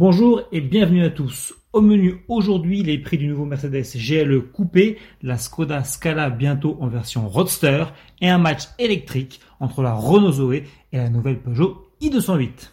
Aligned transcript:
Bonjour 0.00 0.40
et 0.50 0.62
bienvenue 0.62 1.04
à 1.04 1.10
tous. 1.10 1.52
Au 1.74 1.82
menu 1.82 2.24
aujourd'hui, 2.26 2.82
les 2.82 2.96
prix 2.96 3.18
du 3.18 3.26
nouveau 3.26 3.44
Mercedes 3.44 3.84
GLE 3.94 4.40
coupé, 4.50 4.96
la 5.20 5.36
Skoda 5.36 5.84
Scala 5.84 6.30
bientôt 6.30 6.78
en 6.80 6.86
version 6.86 7.28
Roadster 7.28 7.84
et 8.22 8.30
un 8.30 8.38
match 8.38 8.62
électrique 8.78 9.40
entre 9.60 9.82
la 9.82 9.92
Renault 9.92 10.32
Zoé 10.32 10.64
et 10.90 10.96
la 10.96 11.10
nouvelle 11.10 11.38
Peugeot 11.38 11.90
i208. 12.00 12.70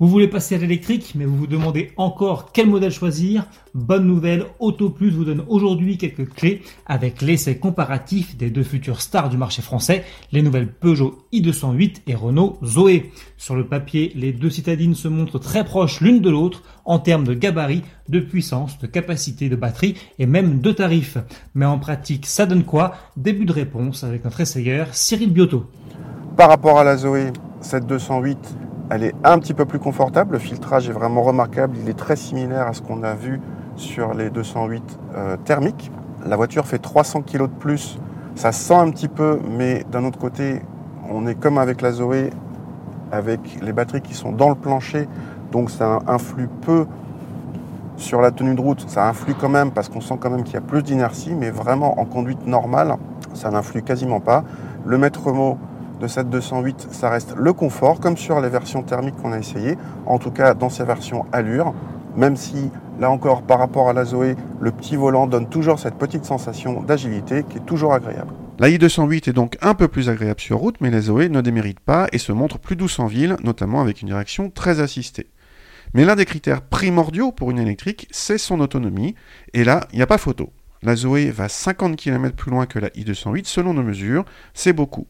Vous 0.00 0.06
voulez 0.06 0.28
passer 0.28 0.54
à 0.54 0.58
l'électrique, 0.58 1.14
mais 1.16 1.24
vous 1.24 1.36
vous 1.36 1.48
demandez 1.48 1.90
encore 1.96 2.52
quel 2.52 2.68
modèle 2.68 2.92
choisir 2.92 3.46
Bonne 3.74 4.06
nouvelle, 4.06 4.44
Auto 4.60 4.90
Plus 4.90 5.10
vous 5.10 5.24
donne 5.24 5.42
aujourd'hui 5.48 5.98
quelques 5.98 6.28
clés 6.28 6.62
avec 6.86 7.20
l'essai 7.20 7.58
comparatif 7.58 8.36
des 8.36 8.50
deux 8.50 8.62
futures 8.62 9.00
stars 9.00 9.28
du 9.28 9.36
marché 9.36 9.60
français, 9.60 10.04
les 10.30 10.42
nouvelles 10.42 10.72
Peugeot 10.72 11.26
i208 11.32 12.02
et 12.06 12.14
Renault 12.14 12.60
Zoé. 12.64 13.10
Sur 13.36 13.56
le 13.56 13.66
papier, 13.66 14.12
les 14.14 14.32
deux 14.32 14.50
citadines 14.50 14.94
se 14.94 15.08
montrent 15.08 15.40
très 15.40 15.64
proches 15.64 16.00
l'une 16.00 16.20
de 16.20 16.30
l'autre 16.30 16.62
en 16.84 17.00
termes 17.00 17.24
de 17.24 17.34
gabarit, 17.34 17.82
de 18.08 18.20
puissance, 18.20 18.78
de 18.78 18.86
capacité 18.86 19.48
de 19.48 19.56
batterie 19.56 19.96
et 20.20 20.26
même 20.26 20.60
de 20.60 20.70
tarifs. 20.70 21.18
Mais 21.56 21.66
en 21.66 21.80
pratique, 21.80 22.26
ça 22.26 22.46
donne 22.46 22.62
quoi? 22.62 22.94
Début 23.16 23.46
de 23.46 23.52
réponse 23.52 24.04
avec 24.04 24.22
notre 24.24 24.42
essayeur 24.42 24.94
Cyril 24.94 25.32
Biotto. 25.32 25.66
Par 26.36 26.48
rapport 26.48 26.78
à 26.78 26.84
la 26.84 26.96
Zoé, 26.96 27.32
cette 27.60 27.86
208 27.88 28.38
elle 28.90 29.04
est 29.04 29.14
un 29.24 29.38
petit 29.38 29.54
peu 29.54 29.64
plus 29.64 29.78
confortable, 29.78 30.32
le 30.32 30.38
filtrage 30.38 30.88
est 30.88 30.92
vraiment 30.92 31.22
remarquable, 31.22 31.76
il 31.80 31.88
est 31.88 31.98
très 31.98 32.16
similaire 32.16 32.66
à 32.66 32.72
ce 32.72 32.82
qu'on 32.82 33.02
a 33.02 33.14
vu 33.14 33.40
sur 33.76 34.14
les 34.14 34.30
208 34.30 34.98
euh, 35.14 35.36
thermiques. 35.44 35.90
La 36.26 36.36
voiture 36.36 36.66
fait 36.66 36.78
300 36.78 37.22
kg 37.22 37.42
de 37.42 37.46
plus, 37.46 37.98
ça 38.34 38.52
sent 38.52 38.74
un 38.74 38.90
petit 38.90 39.08
peu, 39.08 39.40
mais 39.50 39.84
d'un 39.90 40.04
autre 40.04 40.18
côté, 40.18 40.62
on 41.10 41.26
est 41.26 41.34
comme 41.34 41.58
avec 41.58 41.82
la 41.82 41.92
Zoé, 41.92 42.30
avec 43.12 43.40
les 43.62 43.72
batteries 43.72 44.02
qui 44.02 44.14
sont 44.14 44.32
dans 44.32 44.48
le 44.48 44.54
plancher, 44.54 45.08
donc 45.52 45.70
ça 45.70 46.00
influe 46.06 46.48
peu 46.62 46.86
sur 47.96 48.20
la 48.20 48.30
tenue 48.30 48.54
de 48.54 48.60
route, 48.60 48.84
ça 48.88 49.08
influe 49.08 49.34
quand 49.34 49.48
même 49.48 49.70
parce 49.70 49.88
qu'on 49.88 50.00
sent 50.00 50.16
quand 50.20 50.30
même 50.30 50.44
qu'il 50.44 50.54
y 50.54 50.58
a 50.58 50.62
plus 50.62 50.82
d'inertie, 50.82 51.34
mais 51.34 51.50
vraiment 51.50 52.00
en 52.00 52.04
conduite 52.04 52.46
normale, 52.46 52.96
ça 53.34 53.50
n'influe 53.50 53.82
quasiment 53.82 54.20
pas. 54.20 54.44
Le 54.86 54.98
maître 54.98 55.32
mot 55.32 55.58
de 56.00 56.06
cette 56.06 56.30
208, 56.30 56.88
ça 56.90 57.10
reste 57.10 57.34
le 57.36 57.52
confort, 57.52 58.00
comme 58.00 58.16
sur 58.16 58.40
les 58.40 58.48
versions 58.48 58.82
thermiques 58.82 59.16
qu'on 59.16 59.32
a 59.32 59.38
essayé, 59.38 59.76
en 60.06 60.18
tout 60.18 60.30
cas 60.30 60.54
dans 60.54 60.70
ces 60.70 60.84
versions 60.84 61.26
allure, 61.32 61.74
même 62.16 62.36
si 62.36 62.70
là 62.98 63.10
encore 63.10 63.42
par 63.42 63.58
rapport 63.58 63.88
à 63.88 63.92
la 63.92 64.04
Zoé, 64.04 64.36
le 64.60 64.70
petit 64.70 64.96
volant 64.96 65.26
donne 65.26 65.48
toujours 65.48 65.78
cette 65.78 65.94
petite 65.94 66.24
sensation 66.24 66.82
d'agilité 66.82 67.44
qui 67.48 67.58
est 67.58 67.66
toujours 67.66 67.94
agréable. 67.94 68.32
La 68.58 68.68
i208 68.68 69.28
est 69.28 69.32
donc 69.32 69.56
un 69.60 69.74
peu 69.74 69.86
plus 69.86 70.08
agréable 70.08 70.40
sur 70.40 70.58
route, 70.58 70.80
mais 70.80 70.90
la 70.90 71.00
Zoé 71.00 71.28
ne 71.28 71.40
démérite 71.40 71.80
pas 71.80 72.08
et 72.12 72.18
se 72.18 72.32
montre 72.32 72.58
plus 72.58 72.74
douce 72.74 72.98
en 72.98 73.06
ville, 73.06 73.36
notamment 73.44 73.80
avec 73.80 74.02
une 74.02 74.08
direction 74.08 74.50
très 74.50 74.80
assistée. 74.80 75.28
Mais 75.94 76.04
l'un 76.04 76.16
des 76.16 76.24
critères 76.24 76.62
primordiaux 76.62 77.32
pour 77.32 77.50
une 77.50 77.58
électrique, 77.58 78.08
c'est 78.10 78.38
son 78.38 78.60
autonomie, 78.60 79.14
et 79.54 79.64
là, 79.64 79.86
il 79.92 79.96
n'y 79.96 80.02
a 80.02 80.08
pas 80.08 80.18
photo. 80.18 80.50
La 80.82 80.96
Zoé 80.96 81.30
va 81.30 81.48
50 81.48 81.96
km 81.96 82.36
plus 82.36 82.50
loin 82.50 82.66
que 82.66 82.78
la 82.78 82.88
i208 82.90 83.44
selon 83.44 83.74
nos 83.74 83.82
mesures, 83.82 84.24
c'est 84.54 84.72
beaucoup. 84.72 85.06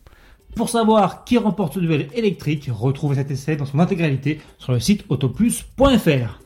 Pour 0.58 0.70
savoir 0.70 1.22
qui 1.22 1.38
remporte 1.38 1.74
ce 1.74 1.78
duel 1.78 2.08
électrique, 2.14 2.68
retrouvez 2.68 3.14
cet 3.14 3.30
essai 3.30 3.54
dans 3.54 3.64
son 3.64 3.78
intégralité 3.78 4.40
sur 4.58 4.72
le 4.72 4.80
site 4.80 5.04
autoplus.fr. 5.08 6.40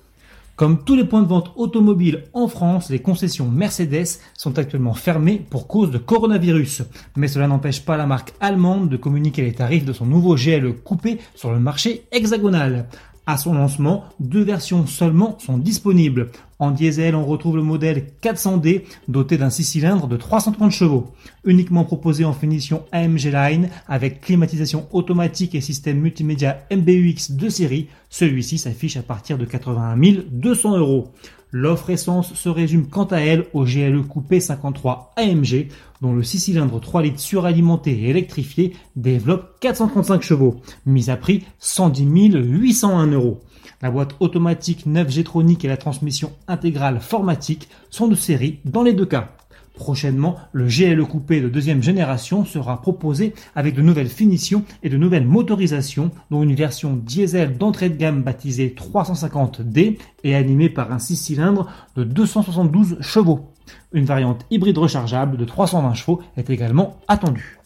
Comme 0.55 0.85
tous 0.85 0.97
les 0.97 1.07
points 1.07 1.23
de 1.23 1.29
vente 1.29 1.51
automobiles 1.57 2.25
en 2.35 2.47
France, 2.47 2.91
les 2.91 2.99
concessions 2.99 3.49
Mercedes 3.49 4.19
sont 4.37 4.59
actuellement 4.59 4.93
fermées 4.93 5.43
pour 5.49 5.67
cause 5.67 5.91
de 5.91 5.97
coronavirus. 5.97 6.83
Mais 7.17 7.27
cela 7.27 7.49
n'empêche 7.49 7.87
pas 7.87 7.97
la 7.97 8.05
marque 8.05 8.35
allemande 8.39 8.91
de 8.91 8.99
communiquer 8.99 9.45
les 9.45 9.55
tarifs 9.55 9.87
de 9.87 9.95
son 9.95 10.05
nouveau 10.05 10.35
GLE 10.35 10.75
coupé 10.75 11.17
sur 11.35 11.51
le 11.51 11.59
marché 11.59 12.05
hexagonal. 12.13 12.89
À 13.25 13.39
son 13.39 13.55
lancement, 13.55 14.05
deux 14.21 14.43
versions 14.43 14.87
seulement 14.87 15.39
sont 15.39 15.57
disponibles. 15.57 16.29
En 16.63 16.71
diesel, 16.71 17.17
on 17.17 17.27
retrouve 17.27 17.57
le 17.57 17.65
modèle 17.65 18.05
400D 18.23 18.83
doté 19.09 19.37
d'un 19.37 19.51
6 19.51 19.65
cylindres 19.65 20.07
de 20.07 20.17
330 20.17 20.71
chevaux, 20.71 21.11
uniquement 21.45 21.83
proposé 21.83 22.25
en 22.25 22.33
finition 22.33 22.85
AMG 22.93 23.33
Line 23.33 23.69
avec 23.89 24.21
climatisation 24.21 24.87
automatique 24.93 25.57
et 25.57 25.61
système 25.61 25.99
multimédia 25.99 26.61
MBUX 26.71 27.33
de 27.33 27.49
série. 27.49 27.89
Celui-ci 28.11 28.59
s'affiche 28.59 28.97
à 28.97 29.03
partir 29.03 29.39
de 29.39 29.45
81 29.45 29.97
200 30.31 30.79
euros. 30.79 31.09
L'offre 31.51 31.91
essence 31.91 32.33
se 32.35 32.49
résume 32.49 32.87
quant 32.87 33.07
à 33.07 33.19
elle 33.19 33.47
au 33.55 33.65
GLE 33.65 34.05
coupé 34.07 34.39
53 34.39 35.15
AMG, 35.17 35.67
dont 36.01 36.13
le 36.13 36.23
6 36.23 36.39
cylindres 36.39 36.81
3 36.81 37.03
litres 37.03 37.19
suralimenté 37.19 37.91
et 37.91 38.11
électrifié 38.11 38.75
développe 38.95 39.59
435 39.59 40.23
chevaux, 40.23 40.61
mise 40.87 41.11
à 41.11 41.17
prix 41.17 41.43
110 41.59 42.05
801 42.05 43.09
euros. 43.09 43.41
La 43.83 43.91
boîte 43.91 44.15
automatique 44.21 44.87
9 44.87 45.11
G-Tronic 45.11 45.65
et 45.65 45.69
la 45.69 45.77
transmission 45.77 46.31
intégrale 46.47 47.01
formatique 47.01 47.69
sont 47.91 48.07
de 48.07 48.15
série 48.15 48.61
dans 48.65 48.85
les 48.85 48.93
deux 48.93 49.07
cas. 49.07 49.33
Prochainement, 49.75 50.37
le 50.53 50.67
GLE 50.67 51.05
coupé 51.05 51.41
de 51.41 51.49
deuxième 51.49 51.83
génération 51.83 52.45
sera 52.45 52.81
proposé 52.81 53.35
avec 53.57 53.75
de 53.75 53.83
nouvelles 53.83 54.09
finitions 54.09 54.63
et 54.85 54.89
de 54.89 54.97
nouvelles 54.97 55.27
motorisations, 55.27 56.13
dont 56.31 56.45
une 56.45 56.55
version 56.55 56.95
diesel 56.95 57.59
d'entrée 57.59 57.89
de 57.89 57.97
gamme 57.97 58.23
baptisée 58.23 58.73
350D 58.79 59.99
et 60.23 60.37
animée 60.37 60.69
par 60.69 60.93
un 60.93 61.01
6 61.01 61.17
cylindres 61.17 61.69
de 61.97 62.05
272 62.05 62.99
chevaux. 63.01 63.49
Une 63.93 64.05
variante 64.05 64.47
hybride 64.51 64.79
rechargeable 64.79 65.37
de 65.37 65.45
320 65.45 65.95
chevaux 65.95 66.23
est 66.37 66.51
également 66.51 67.01
attendue. 67.09 67.62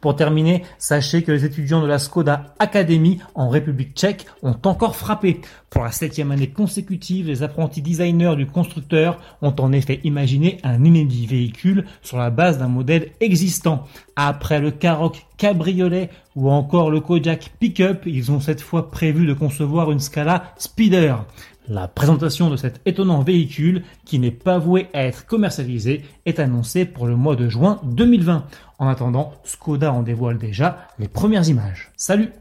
Pour 0.00 0.16
terminer, 0.16 0.62
sachez 0.78 1.22
que 1.22 1.30
les 1.30 1.44
étudiants 1.44 1.82
de 1.82 1.86
la 1.86 1.98
Skoda 1.98 2.54
Academy 2.58 3.18
en 3.34 3.50
République 3.50 3.94
tchèque 3.94 4.26
ont 4.42 4.56
encore 4.64 4.96
frappé. 4.96 5.42
Pour 5.68 5.84
la 5.84 5.92
septième 5.92 6.30
année 6.30 6.48
consécutive, 6.48 7.26
les 7.26 7.42
apprentis 7.42 7.82
designers 7.82 8.34
du 8.36 8.46
constructeur 8.46 9.20
ont 9.42 9.54
en 9.58 9.72
effet 9.72 10.00
imaginé 10.04 10.58
un 10.64 10.84
inédit 10.84 11.26
véhicule 11.26 11.84
sur 12.00 12.16
la 12.16 12.30
base 12.30 12.58
d'un 12.58 12.68
modèle 12.68 13.12
existant. 13.20 13.86
Après 14.16 14.58
le 14.58 14.70
Karoq 14.70 15.26
Cabriolet 15.40 16.10
ou 16.36 16.50
encore 16.50 16.90
le 16.90 17.00
Kodiak 17.00 17.52
Pickup, 17.58 18.04
ils 18.04 18.30
ont 18.30 18.40
cette 18.40 18.60
fois 18.60 18.90
prévu 18.90 19.26
de 19.26 19.32
concevoir 19.32 19.90
une 19.90 19.98
Scala 19.98 20.52
Speeder. 20.58 21.24
La 21.66 21.88
présentation 21.88 22.50
de 22.50 22.58
cet 22.58 22.82
étonnant 22.84 23.22
véhicule, 23.22 23.84
qui 24.04 24.18
n'est 24.18 24.32
pas 24.32 24.58
voué 24.58 24.88
à 24.92 25.02
être 25.04 25.24
commercialisé, 25.24 26.02
est 26.26 26.40
annoncée 26.40 26.84
pour 26.84 27.06
le 27.06 27.16
mois 27.16 27.36
de 27.36 27.48
juin 27.48 27.80
2020. 27.84 28.44
En 28.78 28.88
attendant, 28.88 29.32
Skoda 29.44 29.94
en 29.94 30.02
dévoile 30.02 30.36
déjà 30.36 30.86
les 30.98 31.08
premières 31.08 31.48
images. 31.48 31.90
Salut 31.96 32.32